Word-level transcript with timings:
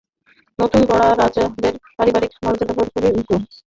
নতুন-গড়া 0.59 1.07
রাজাদের 1.13 1.73
পারিবারিক 1.97 2.31
মর্যাদাবোধ 2.43 2.87
খুবই 2.93 3.11
উগ্র। 3.11 3.31